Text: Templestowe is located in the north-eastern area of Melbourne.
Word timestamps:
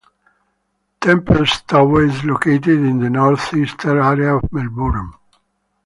Templestowe 0.99 2.09
is 2.09 2.23
located 2.23 2.69
in 2.79 2.97
the 2.97 3.09
north-eastern 3.11 3.97
area 3.99 4.33
of 4.35 4.51
Melbourne. 4.51 5.13